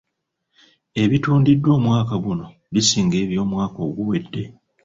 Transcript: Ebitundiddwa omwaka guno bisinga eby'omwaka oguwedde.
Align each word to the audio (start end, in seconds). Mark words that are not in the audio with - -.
Ebitundiddwa 1.03 1.69
omwaka 1.77 2.15
guno 2.25 2.47
bisinga 2.73 3.15
eby'omwaka 3.23 3.79
oguwedde. 3.87 4.43